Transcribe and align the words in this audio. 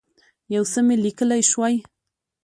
یو 0.55 0.63
څه 0.71 0.79
مي 0.85 0.95
لیکلای 1.05 1.41
شوای. 1.51 1.75